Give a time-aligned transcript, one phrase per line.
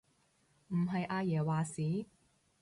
[0.69, 2.05] 唔係阿爺話事？